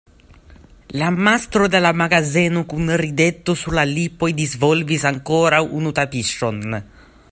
[1.01, 6.65] La mastro de la magazeno kun rideto sur la lipoj disvolvis ankoraŭ unu tapiŝon.